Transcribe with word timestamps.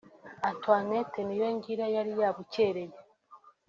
Antoinette 0.49 1.19
Niyongira 1.27 1.85
yari 1.95 2.11
yabukereye 2.21 2.95